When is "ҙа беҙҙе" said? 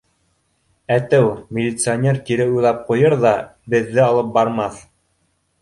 3.27-4.05